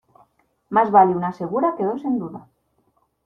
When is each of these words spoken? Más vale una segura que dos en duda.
Más 0.69 0.89
vale 0.89 1.11
una 1.13 1.31
segura 1.31 1.75
que 1.77 1.83
dos 1.83 2.03
en 2.05 2.17
duda. 2.17 2.47